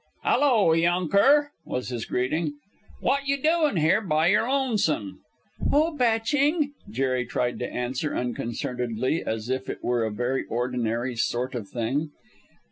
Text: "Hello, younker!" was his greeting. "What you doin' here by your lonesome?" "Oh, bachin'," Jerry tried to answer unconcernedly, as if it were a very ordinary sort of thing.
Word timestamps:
"Hello, 0.23 0.73
younker!" 0.73 1.51
was 1.63 1.89
his 1.89 2.05
greeting. 2.05 2.53
"What 3.01 3.27
you 3.27 3.39
doin' 3.39 3.77
here 3.77 4.01
by 4.01 4.29
your 4.29 4.49
lonesome?" 4.49 5.19
"Oh, 5.71 5.95
bachin'," 5.95 6.73
Jerry 6.89 7.23
tried 7.23 7.59
to 7.59 7.71
answer 7.71 8.15
unconcernedly, 8.15 9.23
as 9.23 9.47
if 9.51 9.69
it 9.69 9.83
were 9.83 10.03
a 10.03 10.09
very 10.11 10.45
ordinary 10.45 11.15
sort 11.15 11.53
of 11.53 11.69
thing. 11.69 12.09